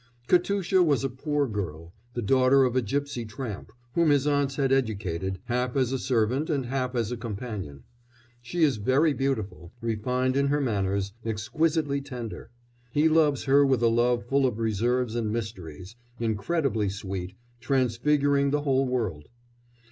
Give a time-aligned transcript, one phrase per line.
[0.27, 4.71] Katusha was a poor girl, the daughter of a gipsy tramp, whom his aunts had
[4.71, 7.83] educated, half as a servant and half as a companion.
[8.41, 12.49] She is very beautiful, refined in her manners, exquisitely tender;
[12.91, 18.61] he loves her with a love full of reserves and mysteries, incredibly sweet, transfiguring the
[18.61, 19.27] whole world.